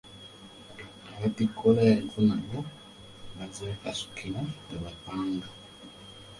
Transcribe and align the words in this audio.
Abatikkula 1.15 1.81
enku 1.93 2.19
nabo 2.27 2.59
bazeekasukira 3.37 4.39
bbwe 4.49 4.75
bapanga 4.83 5.49